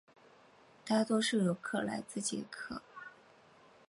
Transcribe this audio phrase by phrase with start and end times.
[0.83, 2.81] 大多数游客来自捷克。